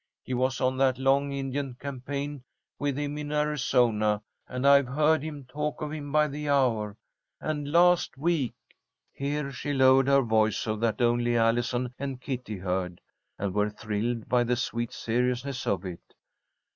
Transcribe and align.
He 0.23 0.33
was 0.33 0.59
on 0.59 0.77
that 0.77 0.97
long 0.97 1.31
Indian 1.31 1.75
campaign 1.75 2.43
with 2.79 2.97
him 2.97 3.19
in 3.19 3.31
Arizona, 3.31 4.23
and 4.47 4.67
I've 4.67 4.87
heard 4.87 5.21
him 5.21 5.45
talk 5.45 5.79
of 5.79 5.91
him 5.93 6.11
by 6.11 6.27
the 6.27 6.49
hour. 6.49 6.97
And 7.39 7.71
last 7.71 8.17
week" 8.17 8.55
here 9.13 9.51
she 9.51 9.73
lowered 9.73 10.07
her 10.07 10.23
voice 10.23 10.57
so 10.57 10.75
that 10.77 11.03
only 11.03 11.37
Allison 11.37 11.93
and 11.99 12.19
Kitty 12.19 12.57
heard, 12.57 12.99
and 13.37 13.53
were 13.53 13.69
thrilled 13.69 14.27
by 14.27 14.43
the 14.43 14.55
sweet 14.55 14.91
seriousness 14.91 15.67
of 15.67 15.85
it. 15.85 16.01